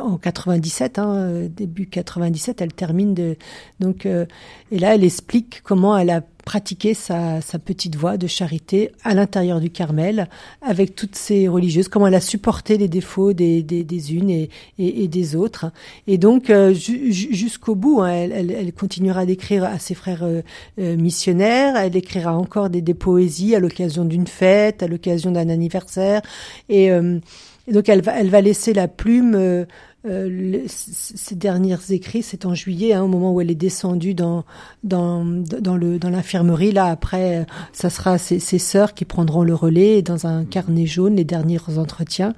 en 0.01 0.19
97, 0.19 0.99
hein, 0.99 1.49
début 1.49 1.87
97, 1.87 2.61
elle 2.61 2.73
termine 2.73 3.15
de 3.15 3.37
donc 3.79 4.05
euh, 4.05 4.27
et 4.71 4.79
là, 4.79 4.95
elle 4.95 5.05
explique 5.05 5.63
comment 5.63 5.97
elle 5.97 6.11
a 6.11 6.23
pratiquer 6.43 6.95
sa, 6.95 7.41
sa, 7.41 7.59
petite 7.59 7.97
voix 7.97 8.17
de 8.17 8.27
charité 8.27 8.93
à 9.05 9.15
l'intérieur 9.15 9.61
du 9.61 9.71
Carmel 9.71 10.29
avec 10.63 10.95
toutes 10.95 11.17
ces 11.17 11.49
religieuses, 11.49 11.89
comment 11.89 12.07
elle 12.07 12.15
a 12.15 12.21
supporté 12.21 12.79
les 12.79 12.89
défauts 12.89 13.33
des, 13.33 13.63
des, 13.63 13.85
des 13.85 14.15
unes 14.15 14.31
et, 14.31 14.51
et, 14.79 15.09
des 15.09 15.37
autres. 15.37 15.71
Et 16.07 16.19
donc 16.19 16.51
euh, 16.51 16.73
jusqu'au 16.75 17.75
bout, 17.75 18.01
hein, 18.01 18.11
elle, 18.11 18.33
elle, 18.33 18.51
elle, 18.51 18.73
continuera 18.73 19.27
d'écrire 19.27 19.65
à 19.65 19.79
ses 19.79 19.95
frères 19.95 20.25
euh, 20.25 20.43
euh, 20.79 20.97
missionnaires, 20.97 21.77
elle 21.77 21.97
écrira 21.97 22.37
encore 22.37 22.71
des, 22.71 22.81
des 22.81 22.95
poésies 22.95 23.55
à 23.55 23.61
l'occasion 23.61 24.05
d'une 24.05 24.27
fête, 24.27 24.83
à 24.83 24.89
l'occasion 24.89 25.31
d'un 25.31 25.49
anniversaire. 25.49 26.23
Et, 26.69 26.87
et, 26.87 27.73
donc 27.73 27.89
elle 27.89 28.03
va, 28.03 28.19
elle 28.19 28.31
va 28.31 28.41
laisser 28.41 28.73
la 28.73 28.89
plume 28.89 29.67
euh, 30.07 30.63
ces 30.67 31.35
derniers 31.35 31.77
écrits, 31.91 32.23
c'est 32.23 32.47
en 32.47 32.55
juillet, 32.55 32.95
hein, 32.95 33.03
au 33.03 33.09
moment 33.09 33.35
où 33.35 33.41
elle 33.41 33.51
est 33.51 33.55
descendue 33.55 34.15
dans 34.15 34.45
dans 34.83 35.23
le 35.23 35.99
dans 35.99 36.11
l'infirmerie. 36.11 36.73
Là, 36.73 36.87
après, 36.87 37.47
ça 37.73 37.91
sera 37.91 38.17
ses, 38.17 38.39
ses 38.39 38.59
sœurs 38.59 38.95
qui 38.95 39.05
prendront 39.05 39.43
le 39.43 39.55
relais 39.55 40.01
dans 40.01 40.27
un 40.27 40.45
carnet 40.45 40.87
jaune 40.87 41.17
les 41.17 41.25
derniers 41.25 41.61
entretiens. 41.77 42.35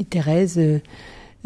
Et 0.00 0.04
Thérèse 0.04 0.58
euh, 0.58 0.78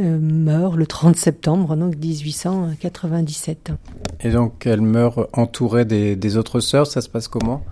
euh, 0.00 0.18
meurt 0.20 0.76
le 0.76 0.86
30 0.86 1.16
septembre, 1.16 1.74
donc 1.74 1.96
1897. 1.96 3.72
Et 4.20 4.30
donc, 4.30 4.64
elle 4.64 4.80
meurt 4.80 5.28
entourée 5.32 5.84
des 5.84 6.36
autres 6.36 6.60
sœurs. 6.60 6.86
Ça 6.86 7.00
se 7.00 7.08
passe 7.08 7.26
comment? 7.26 7.64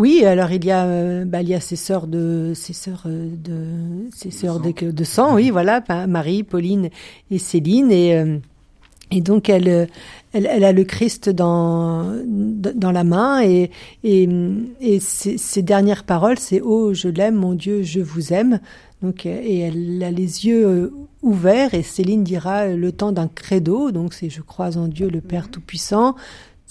Oui, 0.00 0.24
alors 0.24 0.50
il 0.50 0.64
y 0.64 0.70
a, 0.70 0.86
euh, 0.86 1.26
bah, 1.26 1.42
il 1.42 1.50
y 1.50 1.54
a 1.54 1.60
ses 1.60 1.76
sœurs 1.76 2.06
de, 2.06 2.52
ses 2.54 2.72
sœurs 2.72 3.02
euh, 3.04 3.28
de, 3.36 4.08
ses 4.14 4.30
sœurs 4.30 4.58
de, 4.58 4.72
de, 4.90 5.04
sang, 5.04 5.34
oui, 5.34 5.50
voilà, 5.50 5.84
Marie, 6.08 6.42
Pauline 6.42 6.88
et 7.30 7.38
Céline, 7.38 7.92
et 7.92 8.16
euh, 8.16 8.38
Et 9.10 9.20
donc 9.20 9.50
elle, 9.50 9.88
elle, 10.32 10.46
elle, 10.46 10.64
a 10.64 10.72
le 10.72 10.84
Christ 10.84 11.28
dans 11.28 12.16
dans 12.24 12.92
la 12.92 13.04
main. 13.04 13.42
Et 13.42 13.70
et, 14.02 14.26
et 14.80 15.00
ses, 15.00 15.36
ses 15.36 15.62
dernières 15.62 16.04
paroles 16.04 16.38
c'est 16.38 16.62
oh 16.62 16.94
je 16.94 17.08
l'aime 17.08 17.34
mon 17.34 17.54
Dieu 17.54 17.82
je 17.82 18.00
vous 18.00 18.32
aime 18.32 18.60
donc 19.02 19.26
et 19.26 19.58
elle 19.58 20.02
a 20.02 20.10
les 20.10 20.46
yeux 20.46 20.92
ouverts. 21.22 21.74
Et 21.74 21.82
Céline 21.82 22.24
dira 22.24 22.68
le 22.68 22.92
temps 22.92 23.12
d'un 23.12 23.28
credo 23.28 23.90
donc 23.90 24.14
c'est 24.14 24.30
je 24.30 24.42
crois 24.42 24.78
en 24.78 24.88
Dieu 24.88 25.10
le 25.10 25.20
Père 25.20 25.50
tout 25.50 25.60
puissant 25.60 26.14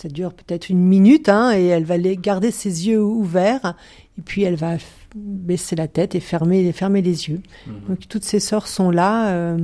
ça 0.01 0.07
dure 0.07 0.31
peut-être 0.31 0.69
une 0.69 0.79
minute 0.79 1.27
hein, 1.27 1.51
et 1.53 1.65
elle 1.65 1.83
va 1.83 1.97
les 1.97 2.15
garder 2.15 2.51
ses 2.51 2.87
yeux 2.87 3.01
ouverts 3.01 3.75
et 4.17 4.21
puis 4.21 4.43
elle 4.43 4.55
va 4.55 4.77
baisser 5.13 5.75
la 5.75 5.89
tête 5.89 6.15
et 6.15 6.21
fermer, 6.21 6.71
fermer 6.71 7.01
les 7.01 7.27
yeux. 7.27 7.41
Mhm. 7.67 7.73
Donc 7.89 8.07
toutes 8.07 8.23
ces 8.23 8.39
sœurs 8.39 8.67
sont 8.67 8.91
là. 8.91 9.31
Euh... 9.31 9.57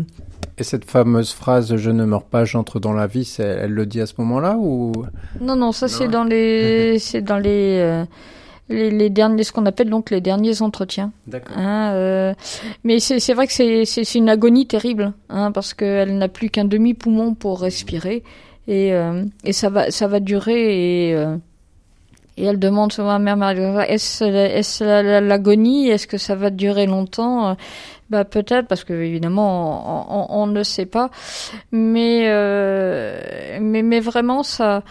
Et 0.57 0.63
cette 0.63 0.83
fameuse 0.83 1.31
phrase 1.31 1.77
"Je 1.77 1.89
ne 1.89 2.03
meurs 2.03 2.25
pas, 2.25 2.43
j'entre 2.43 2.81
dans 2.81 2.91
la 2.91 3.07
vie", 3.07 3.33
elle 3.39 3.71
le 3.71 3.85
dit 3.85 4.01
à 4.01 4.07
ce 4.07 4.15
moment-là 4.17 4.57
ou? 4.59 4.91
Non, 5.39 5.55
non, 5.55 5.71
ça 5.71 5.87
c'est 5.87 6.09
dans 6.09 6.25
les, 6.25 6.99
c'est 6.99 7.21
dans 7.21 7.37
les, 7.37 7.79
euh, 7.79 8.03
les, 8.67 8.91
les, 8.91 9.09
derniers, 9.09 9.45
ce 9.45 9.53
qu'on 9.53 9.65
appelle 9.65 9.89
donc 9.89 10.09
les 10.09 10.19
derniers 10.19 10.61
entretiens. 10.61 11.13
D'accord. 11.27 11.57
Hein, 11.57 11.93
euh, 11.93 12.33
mais 12.83 12.99
c'est 12.99 13.33
vrai 13.33 13.47
que 13.47 13.53
c'est 13.53 14.15
une 14.15 14.27
agonie 14.27 14.67
terrible, 14.67 15.13
hein, 15.29 15.53
parce 15.53 15.73
qu'elle 15.73 16.17
n'a 16.17 16.27
plus 16.27 16.49
qu'un 16.49 16.65
demi 16.65 16.93
poumon 16.93 17.35
pour 17.35 17.61
respirer 17.61 18.21
et, 18.67 18.93
euh, 18.93 19.23
et 19.43 19.53
ça 19.53 19.69
va, 19.69 19.91
ça 19.91 20.07
va 20.07 20.19
durer 20.19 21.09
et 21.09 21.15
euh, 21.15 21.37
et 22.37 22.43
elle 22.43 22.59
demande 22.59 22.91
souvent 22.91 23.11
à 23.11 23.19
Mère 23.19 23.37
Marie, 23.37 23.61
est-ce 23.87 24.83
l'agonie 25.21 25.87
Est-ce 25.87 26.05
que 26.05 26.17
ça 26.17 26.35
va 26.35 26.49
durer 26.49 26.85
longtemps? 26.85 27.55
Bah 28.09 28.23
peut-être 28.23 28.67
parce 28.67 28.83
que 28.83 28.93
évidemment 28.93 30.05
on, 30.11 30.43
on, 30.43 30.47
ne 30.47 30.61
sait 30.61 30.85
pas, 30.85 31.09
mais 31.71 32.25
euh, 32.27 33.57
mais 33.59 33.81
mais 33.81 33.99
vraiment 33.99 34.43
ça. 34.43 34.83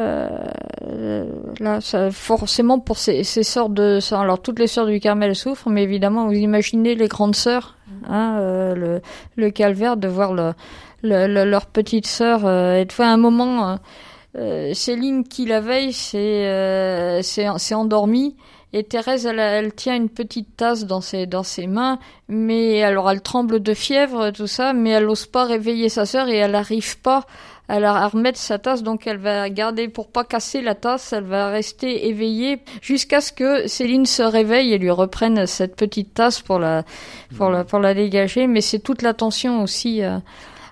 Euh, 0.00 1.24
là, 1.58 1.80
ça, 1.80 2.12
forcément 2.12 2.78
pour 2.78 2.98
ces, 2.98 3.24
ces 3.24 3.42
sœurs 3.42 3.68
de 3.68 3.98
alors 4.14 4.40
toutes 4.40 4.60
les 4.60 4.68
sœurs 4.68 4.86
du 4.86 5.00
Carmel 5.00 5.34
souffrent, 5.34 5.70
mais 5.70 5.82
évidemment 5.82 6.26
vous 6.26 6.34
imaginez 6.34 6.94
les 6.94 7.08
grandes 7.08 7.34
sœurs, 7.34 7.76
hein, 8.06 8.36
euh, 8.38 8.74
le, 8.76 9.00
le 9.36 9.50
calvaire 9.50 9.96
de 9.96 10.06
voir 10.06 10.34
le, 10.34 10.52
le, 11.02 11.44
leur 11.44 11.66
petite 11.66 12.06
sœur 12.06 12.46
euh, 12.46 12.74
être 12.74 12.92
fait 12.92 13.04
un 13.04 13.16
moment. 13.16 13.70
Euh, 13.70 13.76
euh, 14.36 14.74
Céline 14.74 15.26
qui 15.26 15.46
la 15.46 15.60
veille 15.60 15.94
s'est 15.94 16.44
euh, 16.46 17.22
endormie 17.72 18.36
et 18.74 18.84
Thérèse 18.84 19.24
elle, 19.24 19.38
elle, 19.38 19.72
tient 19.72 19.96
une 19.96 20.10
petite 20.10 20.54
tasse 20.54 20.84
dans 20.84 21.00
ses 21.00 21.24
dans 21.24 21.42
ses 21.42 21.66
mains 21.66 21.98
mais 22.28 22.82
alors 22.82 23.10
elle 23.10 23.22
tremble 23.22 23.60
de 23.60 23.72
fièvre 23.72 24.30
tout 24.30 24.46
ça 24.46 24.74
mais 24.74 24.90
elle 24.90 25.06
n'ose 25.06 25.24
pas 25.24 25.44
réveiller 25.44 25.88
sa 25.88 26.04
sœur 26.04 26.28
et 26.28 26.36
elle 26.36 26.50
n'arrive 26.50 27.00
pas 27.00 27.24
à, 27.68 27.80
la, 27.80 28.06
remettre 28.06 28.38
sa 28.38 28.58
tasse 28.58 28.82
donc 28.82 29.06
elle 29.06 29.16
va 29.16 29.48
garder 29.48 29.88
pour 29.88 30.08
pas 30.08 30.24
casser 30.24 30.60
la 30.60 30.74
tasse 30.74 31.14
elle 31.14 31.24
va 31.24 31.48
rester 31.48 32.08
éveillée 32.08 32.60
jusqu'à 32.82 33.22
ce 33.22 33.32
que 33.32 33.66
Céline 33.66 34.04
se 34.04 34.22
réveille 34.22 34.74
et 34.74 34.78
lui 34.78 34.90
reprenne 34.90 35.46
cette 35.46 35.74
petite 35.74 36.12
tasse 36.12 36.42
pour 36.42 36.58
la 36.58 36.84
pour 37.34 37.48
la 37.48 37.64
pour 37.64 37.78
la 37.78 37.94
dégager 37.94 38.46
mais 38.46 38.60
c'est 38.60 38.80
toute 38.80 39.00
l'attention 39.00 39.62
aussi 39.62 40.02
euh, 40.02 40.18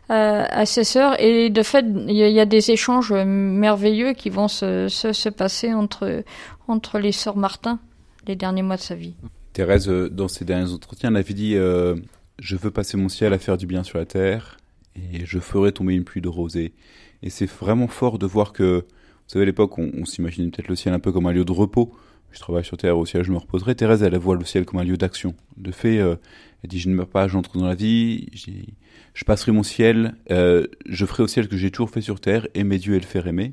à 0.09 0.67
ses 0.67 0.85
sœurs. 0.85 1.21
Et 1.21 1.51
de 1.51 1.63
fait, 1.63 1.85
il 2.09 2.15
y, 2.15 2.41
a 2.41 2.47
des 2.47 2.71
échanges 2.71 3.13
merveilleux 3.13 4.13
qui 4.13 4.31
vont 4.31 4.49
se, 4.49 4.89
se, 4.89 5.13
se, 5.13 5.29
passer 5.29 5.75
entre, 5.75 6.23
entre 6.69 6.99
les 6.99 7.13
sœurs 7.13 7.37
Martin 7.37 7.81
les 8.27 8.37
derniers 8.37 8.63
mois 8.63 8.77
de 8.77 8.83
sa 8.83 8.95
vie. 8.95 9.15
Thérèse, 9.53 9.89
euh, 9.89 10.09
dans 10.11 10.29
ses 10.29 10.45
derniers 10.45 10.73
entretiens, 10.73 11.11
elle 11.11 11.17
avait 11.17 11.35
dit 11.35 11.57
euh, 11.57 11.97
Je 12.39 12.57
veux 12.57 12.71
passer 12.71 12.97
mon 12.97 13.09
ciel 13.09 13.33
à 13.33 13.39
faire 13.39 13.57
du 13.57 13.67
bien 13.67 13.83
sur 13.83 13.99
la 13.99 14.05
terre, 14.05 14.59
et 14.95 15.25
je 15.25 15.39
ferai 15.39 15.73
tomber 15.73 15.95
une 15.95 16.05
pluie 16.05 16.21
de 16.21 16.29
rosée. 16.29 16.75
Et 17.23 17.31
c'est 17.31 17.47
vraiment 17.49 17.89
fort 17.89 18.19
de 18.19 18.27
voir 18.27 18.53
que, 18.53 18.81
vous 18.81 19.29
savez, 19.29 19.45
à 19.45 19.47
l'époque, 19.47 19.79
on, 19.79 19.91
on 19.97 20.05
s'imaginait 20.05 20.51
peut-être 20.51 20.69
le 20.69 20.77
ciel 20.77 20.93
un 20.93 20.99
peu 20.99 21.13
comme 21.13 21.27
un 21.27 21.33
lieu 21.33 21.45
de 21.45 21.53
repos. 21.53 21.95
Je 22.33 22.41
travaille 22.41 22.65
sur 22.65 22.77
terre, 22.77 22.99
au 22.99 23.07
ciel, 23.07 23.23
je 23.23 23.33
me 23.33 23.39
reposerai. 23.39 23.75
Thérèse, 23.75 24.03
elle 24.03 24.17
voit 24.19 24.37
le 24.37 24.45
ciel 24.45 24.67
comme 24.67 24.81
un 24.81 24.85
lieu 24.85 24.99
d'action. 24.99 25.35
De 25.57 25.71
fait, 25.71 25.99
euh, 25.99 26.17
dit 26.67 26.79
Je 26.79 26.89
ne 26.89 26.95
meurs 26.95 27.09
pas, 27.09 27.29
j'entre 27.29 27.59
dans 27.59 27.67
la 27.67 27.75
vie, 27.75 28.29
je 29.15 29.25
passerai 29.25 29.53
mon 29.53 29.63
ciel, 29.63 30.15
euh, 30.31 30.67
je 30.87 31.07
ferai 31.07 31.23
au 31.23 31.27
ciel 31.27 31.47
ce 31.47 31.51
que 31.51 31.57
j'ai 31.57 31.71
toujours 31.71 31.91
fait 31.91 32.01
sur 32.01 32.21
terre, 32.21 32.47
aimer 32.55 32.79
Dieu 32.79 32.95
et 32.95 33.01
le 33.01 33.07
faire 33.07 33.27
aimer. 33.27 33.53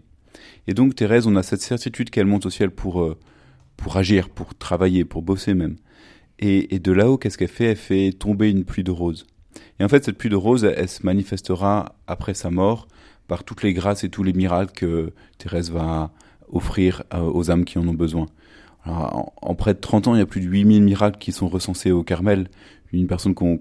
Et 0.68 0.74
donc 0.74 0.96
Thérèse, 0.96 1.28
on 1.28 1.36
a 1.36 1.44
cette 1.44 1.62
certitude 1.62 2.10
qu'elle 2.10 2.26
monte 2.26 2.46
au 2.46 2.50
ciel 2.50 2.72
pour, 2.72 3.02
euh, 3.02 3.18
pour 3.78 3.98
agir, 3.98 4.30
pour 4.30 4.56
travailler, 4.56 5.06
pour 5.06 5.22
bosser 5.22 5.54
même. 5.54 5.76
Et, 6.40 6.80
de 6.80 6.92
là-haut, 6.92 7.18
qu'est-ce 7.18 7.38
qu'elle 7.38 7.48
fait? 7.48 7.66
Elle 7.66 7.78
fait 7.78 8.12
tomber 8.12 8.50
une 8.50 8.66
pluie 8.66 8.84
de 8.84 8.92
roses. 8.92 9.26
Et 9.80 9.84
en 9.86 9.88
fait, 9.88 10.04
cette 10.04 10.18
pluie 10.18 10.30
de 10.30 10.36
roses, 10.36 10.66
elle, 10.66 10.90
se 10.90 11.06
manifestera 11.06 11.96
après 12.08 12.34
sa 12.34 12.50
mort 12.50 12.88
par 13.28 13.46
toutes 13.46 13.64
les 13.64 13.74
grâces 13.74 14.04
et 14.04 14.10
tous 14.10 14.24
les 14.24 14.34
miracles 14.34 14.74
que 14.74 15.14
Thérèse 15.38 15.72
va 15.72 16.12
offrir 16.52 17.04
euh, 17.14 17.22
aux 17.22 17.50
âmes 17.50 17.64
qui 17.64 17.78
en 17.78 17.88
ont 17.88 17.94
besoin. 17.94 18.26
En, 18.86 19.56
près 19.56 19.74
de 19.74 19.80
30 19.80 20.10
ans, 20.10 20.16
il 20.16 20.20
y 20.20 20.22
a 20.22 20.26
plus 20.26 20.42
de 20.42 20.48
8000 20.48 20.84
miracles 20.84 21.18
qui 21.18 21.32
sont 21.32 21.48
recensés 21.48 21.92
au 21.92 22.04
Carmel. 22.04 22.50
Une 22.94 23.08
personne 23.08 23.34
qu'on 23.34 23.58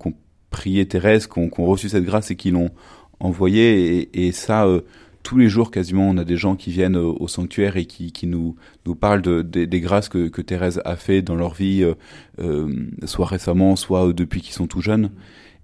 prié 0.50 0.86
Thérèse, 0.86 1.26
qui 1.26 1.38
ont, 1.38 1.50
reçu 1.66 1.88
cette 1.88 2.04
grâce 2.04 2.30
et 2.30 2.36
qui 2.36 2.50
l'ont 2.50 2.70
envoyé. 3.18 4.08
Et, 4.26 4.30
ça, 4.32 4.66
euh, 4.66 4.82
tous 5.22 5.38
les 5.38 5.48
jours 5.48 5.70
quasiment, 5.70 6.08
on 6.08 6.18
a 6.18 6.24
des 6.24 6.36
gens 6.36 6.54
qui 6.54 6.70
viennent 6.70 6.96
au, 6.96 7.26
sanctuaire 7.26 7.76
et 7.76 7.86
qui, 7.86 8.12
qui 8.12 8.26
nous, 8.26 8.56
nous 8.86 8.94
parlent 8.94 9.22
de, 9.22 9.42
des 9.42 9.80
grâces 9.80 10.08
que, 10.08 10.28
que, 10.28 10.42
Thérèse 10.42 10.80
a 10.84 10.96
fait 10.96 11.22
dans 11.22 11.34
leur 11.34 11.54
vie, 11.54 11.82
euh, 11.82 11.94
euh 12.38 12.70
soit 13.04 13.26
récemment, 13.26 13.74
soit 13.74 14.12
depuis 14.12 14.40
qu'ils 14.40 14.54
sont 14.54 14.66
tout 14.66 14.80
jeunes. 14.80 15.10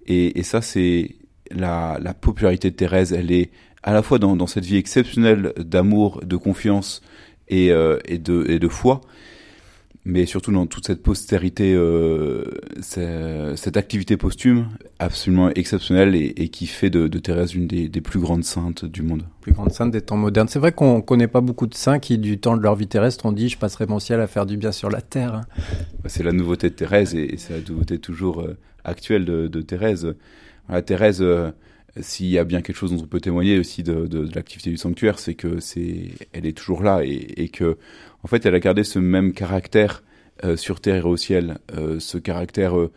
Et, 0.07 0.39
et 0.39 0.43
ça, 0.43 0.63
c'est 0.63 1.17
la, 1.51 1.99
la, 2.01 2.15
popularité 2.15 2.71
de 2.71 2.77
Thérèse. 2.77 3.13
Elle 3.13 3.31
est 3.31 3.51
à 3.83 3.93
la 3.93 4.03
fois 4.03 4.19
dans, 4.19 4.37
dans 4.37 4.47
cette 4.47 4.65
vie 4.65 4.77
exceptionnelle 4.77 5.53
d'amour, 5.59 6.21
de 6.25 6.37
confiance 6.37 7.03
et, 7.49 7.71
euh, 7.71 7.99
et, 8.07 8.19
de, 8.19 8.45
et 8.49 8.59
de 8.59 8.69
foi, 8.69 9.01
mais 10.09 10.25
surtout 10.25 10.51
dans 10.53 10.67
toute 10.67 10.87
cette 10.87 11.03
postérité, 11.03 11.75
euh, 11.75 12.43
cette 12.81 13.77
activité 13.77 14.17
posthume 14.17 14.69
absolument 14.99 15.51
exceptionnelle 15.51 16.17
et, 16.17 16.33
et 16.39 16.49
qui 16.49 16.67
fait 16.67 16.89
de, 16.89 17.09
de 17.09 17.19
Thérèse 17.19 17.55
une 17.55 17.67
des, 17.67 17.91
des, 17.91 18.01
plus 18.01 18.19
grandes 18.19 18.43
saintes 18.43 18.87
du 18.87 19.03
monde. 19.03 19.25
Plus 19.43 19.53
grande 19.53 19.71
sainte 19.71 19.91
des 19.91 20.01
temps 20.01 20.17
modernes. 20.17 20.49
C'est 20.49 20.59
vrai 20.59 20.73
qu'on 20.73 21.03
connaît 21.03 21.29
pas 21.29 21.43
beaucoup 21.43 21.67
de 21.67 21.75
saints 21.75 21.99
qui, 21.99 22.17
du 22.17 22.39
temps 22.39 22.57
de 22.57 22.63
leur 22.63 22.75
vie 22.75 22.87
terrestre, 22.87 23.27
ont 23.27 23.33
dit 23.33 23.51
je 23.51 23.59
passerai 23.59 23.85
mon 23.85 23.99
ciel 23.99 24.23
à 24.23 24.27
faire 24.27 24.47
du 24.47 24.57
bien 24.57 24.73
sur 24.73 24.89
la 24.89 25.03
terre. 25.03 25.35
Hein. 25.35 25.41
C'est 26.07 26.23
la 26.23 26.33
nouveauté 26.33 26.71
de 26.71 26.75
Thérèse 26.75 27.15
et, 27.15 27.35
c'est 27.37 27.53
la 27.53 27.61
nouveauté 27.69 27.99
toujours 27.99 28.41
euh, 28.41 28.57
actuelle 28.85 29.27
de, 29.27 29.47
de 29.47 29.61
Thérèse. 29.61 30.15
Voilà, 30.69 30.81
Thérèse, 30.81 31.21
euh, 31.21 31.51
s'il 32.01 32.27
y 32.27 32.39
a 32.39 32.45
bien 32.45 32.63
quelque 32.63 32.77
chose 32.77 32.93
dont 32.93 33.03
on 33.03 33.07
peut 33.07 33.21
témoigner 33.21 33.59
aussi 33.59 33.83
de, 33.83 34.07
de, 34.07 34.25
de 34.25 34.35
l'activité 34.35 34.71
du 34.71 34.77
sanctuaire, 34.77 35.19
c'est 35.19 35.35
que 35.35 35.59
c'est, 35.61 36.11
elle 36.33 36.47
est 36.47 36.57
toujours 36.57 36.83
là 36.83 37.03
et, 37.05 37.35
et 37.37 37.49
que 37.49 37.77
en 38.23 38.29
fait, 38.29 38.45
elle 38.47 38.55
a 38.55 38.61
gardé 38.61 38.85
ce 38.85 38.99
même 38.99 39.33
caractère 39.33 40.03
euh, 40.45 40.57
sur 40.57 40.81
terre 40.81 41.07
et 41.07 41.09
au 41.09 41.17
ciel, 41.17 41.59
euh, 41.77 41.99
ce 41.99 42.19
caractère 42.19 42.79
euh, 42.79 42.93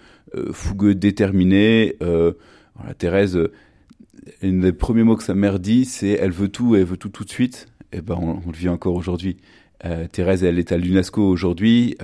fougueux, 0.51 0.95
déterminé. 0.95 1.95
Voilà, 1.99 2.93
Thérèse, 2.97 3.39
un 4.43 4.53
des 4.53 4.71
premiers 4.71 5.03
mots 5.03 5.15
que 5.15 5.23
sa 5.23 5.35
mère 5.35 5.59
dit, 5.59 5.85
c'est 5.85 6.09
elle 6.11 6.31
veut 6.31 6.49
tout, 6.49 6.75
elle 6.75 6.85
veut 6.85 6.97
tout 6.97 7.09
tout 7.09 7.25
de 7.25 7.29
suite. 7.29 7.67
Et 7.93 7.97
eh 7.97 8.01
ben, 8.01 8.15
on, 8.19 8.41
on 8.45 8.51
le 8.51 8.57
vit 8.57 8.69
encore 8.69 8.95
aujourd'hui. 8.95 9.37
Thérèse, 10.11 10.43
elle 10.43 10.59
est 10.59 10.71
à 10.71 10.77
l'UNESCO 10.77 11.27
aujourd'hui 11.27 11.97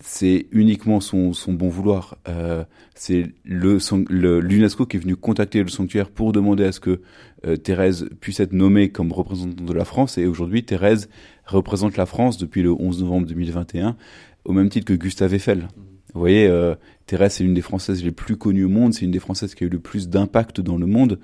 c'est 0.00 0.46
uniquement 0.52 1.00
son, 1.00 1.32
bon 1.48 1.68
vouloir. 1.68 2.18
Euh, 2.28 2.64
c'est 2.94 3.32
l'UNESCO 3.44 4.86
qui 4.86 4.96
est 4.96 5.00
venu 5.00 5.16
contacter 5.16 5.62
le 5.62 5.68
sanctuaire 5.68 6.10
pour 6.10 6.32
demander 6.32 6.64
à 6.64 6.72
ce 6.72 6.80
que 6.80 7.00
euh, 7.46 7.56
Thérèse 7.56 8.08
puisse 8.20 8.40
être 8.40 8.52
nommée 8.52 8.90
comme 8.90 9.12
représentante 9.12 9.64
de 9.64 9.72
la 9.72 9.84
France. 9.84 10.18
Et 10.18 10.26
aujourd'hui, 10.26 10.64
Thérèse 10.64 11.08
représente 11.44 11.96
la 11.96 12.06
France 12.06 12.38
depuis 12.38 12.62
le 12.62 12.72
11 12.72 13.00
novembre 13.00 13.26
2021, 13.26 13.96
au 14.44 14.52
même 14.52 14.68
titre 14.68 14.86
que 14.86 14.94
Gustave 14.94 15.34
Eiffel. 15.34 15.68
Vous 16.12 16.20
voyez, 16.20 16.46
euh, 16.46 16.74
Thérèse, 17.06 17.34
c'est 17.34 17.44
une 17.44 17.54
des 17.54 17.62
Françaises 17.62 18.04
les 18.04 18.12
plus 18.12 18.36
connues 18.36 18.64
au 18.64 18.68
monde, 18.68 18.94
c'est 18.94 19.04
une 19.04 19.10
des 19.10 19.18
Françaises 19.18 19.54
qui 19.54 19.64
a 19.64 19.66
eu 19.66 19.70
le 19.70 19.80
plus 19.80 20.08
d'impact 20.08 20.60
dans 20.60 20.76
le 20.76 20.86
monde. 20.86 21.18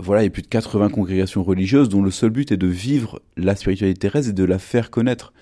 Voilà, 0.00 0.22
il 0.22 0.24
y 0.24 0.28
a 0.28 0.30
plus 0.30 0.42
de 0.42 0.48
80 0.48 0.88
congrégations 0.88 1.44
religieuses 1.44 1.88
dont 1.88 2.02
le 2.02 2.10
seul 2.10 2.30
but 2.30 2.50
est 2.50 2.56
de 2.56 2.66
vivre 2.66 3.22
la 3.36 3.54
spiritualité 3.54 3.94
de 3.94 3.98
Thérèse 3.98 4.28
et 4.28 4.32
de 4.32 4.44
la 4.44 4.58
faire 4.58 4.90
connaître. 4.90 5.32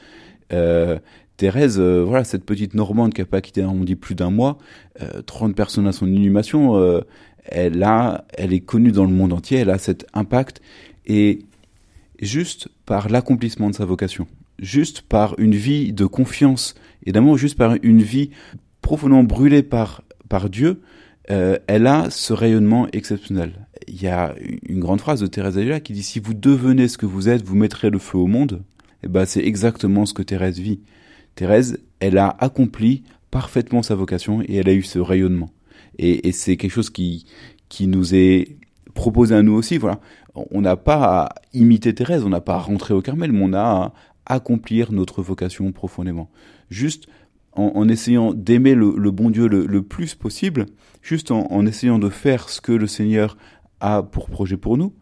Thérèse, 1.37 1.79
euh, 1.79 2.03
voilà, 2.05 2.25
cette 2.25 2.45
petite 2.45 2.75
Normande 2.75 3.13
qui 3.13 3.21
a 3.21 3.27
pas 3.27 3.41
quitté 3.41 3.65
dit 3.81 3.97
plus 3.97 4.15
d'un 4.15 4.31
mois, 4.31 4.59
euh, 5.03 5.23
30 5.23 5.55
personnes 5.55 5.87
à 5.87 5.93
son 5.93 6.07
inhumation, 6.07 6.77
euh, 6.77 7.01
elle 7.45 7.83
a, 7.83 8.25
elle 8.35 8.53
est 8.53 8.61
connue 8.61 8.93
dans 8.93 9.05
le 9.05 9.13
monde 9.13 9.33
entier, 9.33 9.59
elle 9.59 9.71
a 9.71 9.79
cet 9.79 10.07
impact 10.15 10.61
et 11.07 11.41
juste 12.21 12.69
par 12.87 13.09
l'accomplissement 13.09 13.71
de 13.71 13.75
sa 13.75 13.85
vocation, 13.85 14.27
juste 14.59 15.03
par 15.03 15.39
une 15.39 15.55
vie 15.55 15.93
de 15.93 16.07
confiance 16.07 16.75
et 17.05 17.13
d'amour, 17.13 17.37
juste 17.37 17.57
par 17.57 17.77
une 17.83 18.03
vie 18.03 18.31
profondément 18.81 19.25
brûlée 19.25 19.63
par 19.63 20.03
par 20.29 20.51
Dieu, 20.51 20.81
euh, 21.31 21.59
elle 21.67 21.87
a 21.87 22.11
ce 22.11 22.33
rayonnement 22.33 22.89
exceptionnel. 22.93 23.67
Il 23.89 24.01
y 24.01 24.09
a 24.09 24.35
une 24.69 24.81
grande 24.81 25.01
phrase 25.01 25.21
de 25.21 25.27
Thérèse 25.27 25.59
Avila 25.59 25.81
qui 25.81 25.93
dit 25.93 26.03
si 26.03 26.21
vous 26.21 26.35
devenez 26.35 26.89
ce 26.89 26.99
que 26.99 27.07
vous 27.07 27.29
êtes, 27.29 27.45
vous 27.45 27.57
mettrez 27.57 27.91
le 27.91 27.99
feu 27.99 28.19
au 28.19 28.27
monde. 28.27 28.63
Et 29.03 29.07
eh 29.07 29.09
ben 29.09 29.27
c'est 29.27 29.45
exactement 29.45 30.07
ce 30.07 30.15
que 30.15 30.23
Thérèse 30.23 30.59
vit. 30.59 30.81
Thérèse, 31.37 31.79
elle 32.01 32.19
a 32.19 32.37
accompli 32.41 33.05
parfaitement 33.31 33.83
sa 33.83 33.95
vocation 33.95 34.43
et 34.43 34.57
elle 34.57 34.69
a 34.69 34.75
eu 34.75 34.83
ce 34.83 34.99
rayonnement. 34.99 35.51
Et, 35.99 36.33
c'est 36.33 36.57
quelque 36.57 36.73
chose 36.73 36.91
qui, 36.91 37.27
qui 37.69 37.87
nous 37.87 38.15
est 38.15 38.57
proposer 38.95 39.35
à 39.35 39.43
nous 39.43 39.53
aussi. 39.53 39.79
Voilà, 39.79 40.01
on 40.51 40.61
n'a 40.61 40.77
pas 40.77 41.05
à 41.05 41.29
imiter 41.53 41.95
Thérèse, 41.95 42.25
on 42.25 42.31
n'a 42.31 42.41
pas 42.41 42.55
à 42.55 42.59
rentrer 42.59 42.95
au 42.95 43.03
Carmel, 43.03 43.33
mais 43.33 43.43
on 43.43 43.53
a 43.53 43.61
à 43.61 43.93
accomplir 44.27 44.93
notre 44.93 45.23
vocation 45.23 45.71
profondément. 45.73 46.31
Juste 46.69 47.07
en, 47.53 47.89
essayant 47.89 48.35
d'aimer 48.35 48.75
le, 48.75 49.11
bon 49.11 49.31
Dieu 49.31 49.47
le, 49.47 49.83
plus 49.83 50.15
possible, 50.15 50.67
juste 51.01 51.31
en, 51.31 51.65
essayant 51.65 51.99
de 51.99 52.11
faire 52.11 52.51
ce 52.51 52.61
que 52.61 52.73
le 52.73 52.87
Seigneur 52.87 53.39
a 53.81 54.03
pour 54.03 54.29
projet 54.29 54.59
pour 54.59 54.77
nous, 54.77 54.93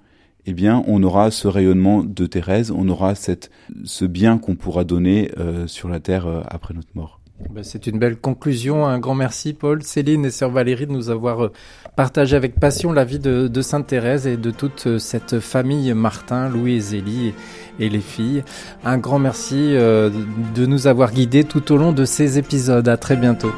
eh 0.47 0.53
bien, 0.53 0.83
on 0.87 1.03
aura 1.03 1.31
ce 1.31 1.49
rayonnement 1.49 2.03
de 2.03 2.27
Thérèse, 2.27 2.71
on 2.71 2.89
aura 2.89 3.15
cette, 3.15 3.51
ce 3.85 4.05
bien 4.05 4.39
qu'on 4.39 4.57
pourra 4.57 4.85
donner 4.85 5.31
euh, 5.39 5.67
sur 5.67 5.89
la 5.89 6.01
terre 6.01 6.27
euh, 6.27 6.43
après 6.49 6.75
notre 6.75 6.89
mort. 6.95 7.21
Ben, 7.51 7.65
c'est 7.65 7.87
une 7.87 7.99
belle 7.99 8.17
conclusion. 8.17 8.87
Un 8.87 8.99
grand 8.99 9.15
merci, 9.15 9.55
Paul, 9.55 9.83
Céline 9.83 10.25
et 10.25 10.31
Sœur 10.31 10.51
Valérie, 10.51 10.87
de 10.87 10.93
nous 10.93 11.11
avoir 11.11 11.45
euh, 11.45 11.53
partagé 11.97 12.37
avec 12.37 12.61
passion 12.61 12.93
la 12.93 13.05
vie 13.05 13.19
de, 13.19 13.63
Sainte 13.63 13.87
Thérèse 13.87 14.27
et 14.27 14.37
de 14.37 14.51
toute 14.51 14.99
cette 14.99 15.41
famille 15.41 15.93
Martin, 15.95 16.49
Louis 16.49 16.77
et 16.77 16.81
Zélie 16.81 17.35
et, 17.81 17.89
les 17.89 18.01
filles. 18.01 18.45
Un 18.85 18.99
grand 18.99 19.19
merci 19.19 19.73
de 19.75 20.67
nous 20.67 20.87
avoir 20.87 21.13
guidés 21.13 21.45
tout 21.45 21.73
au 21.73 21.77
long 21.77 21.93
de 21.93 22.05
ces 22.05 22.39
épisodes. 22.39 22.89
À 22.89 22.97
très 22.97 23.17
bientôt. 23.17 23.53